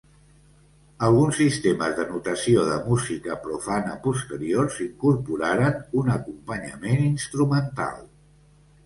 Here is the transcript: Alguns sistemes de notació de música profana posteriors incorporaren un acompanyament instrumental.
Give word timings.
Alguns 1.07 1.35
sistemes 1.39 1.91
de 1.99 2.05
notació 2.13 2.63
de 2.69 2.77
música 2.85 3.37
profana 3.43 3.93
posteriors 4.07 4.79
incorporaren 4.87 5.77
un 6.03 6.11
acompanyament 6.15 7.05
instrumental. 7.11 8.03